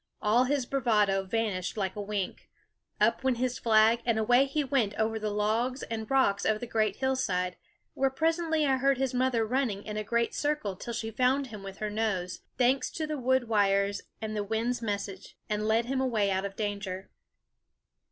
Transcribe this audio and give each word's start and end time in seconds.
All 0.19 0.45
his 0.45 0.65
bravado 0.65 1.21
vanished 1.21 1.77
like 1.77 1.95
a 1.95 2.01
wink. 2.01 2.49
Up 2.99 3.23
went 3.23 3.37
his 3.37 3.59
flag, 3.59 4.01
and 4.03 4.17
away 4.17 4.45
he 4.45 4.63
went 4.63 4.95
over 4.95 5.19
the 5.19 5.29
logs 5.29 5.83
and 5.83 6.09
rocks 6.09 6.43
of 6.43 6.59
the 6.59 6.65
great 6.65 6.95
hillside; 6.95 7.55
where 7.93 8.09
presently 8.09 8.65
I 8.65 8.77
heard 8.77 8.97
his 8.97 9.13
mother 9.13 9.45
running 9.45 9.83
in 9.83 9.97
a 9.97 10.03
great 10.03 10.33
circle 10.33 10.75
till 10.75 10.93
she 10.93 11.11
found 11.11 11.45
him 11.47 11.61
with 11.61 11.77
her 11.77 11.91
nose, 11.91 12.39
thanks 12.57 12.89
to 12.93 13.05
the 13.05 13.19
wood 13.19 13.47
wires 13.47 14.01
and 14.19 14.35
the 14.35 14.43
wind's 14.43 14.81
message, 14.81 15.37
and 15.47 15.67
led 15.67 15.85
him 15.85 16.01
away 16.01 16.31
out 16.31 16.45
of 16.45 16.55
danger. 16.55 17.11